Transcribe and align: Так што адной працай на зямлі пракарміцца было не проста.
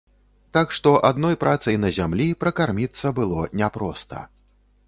Так 0.55 0.71
што 0.77 0.93
адной 1.09 1.37
працай 1.43 1.75
на 1.83 1.93
зямлі 1.97 2.27
пракарміцца 2.45 3.15
было 3.21 3.47
не 3.63 3.73
проста. 3.77 4.27